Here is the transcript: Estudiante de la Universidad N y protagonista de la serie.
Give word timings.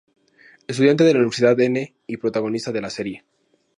Estudiante 0.65 1.03
de 1.03 1.13
la 1.13 1.19
Universidad 1.19 1.59
N 1.59 1.93
y 2.07 2.17
protagonista 2.17 2.71
de 2.71 2.81
la 2.81 2.89
serie. 2.89 3.23